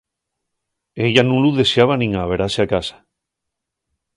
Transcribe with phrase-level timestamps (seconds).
[1.05, 2.97] Ella nun lu dexaba nin averase a casa.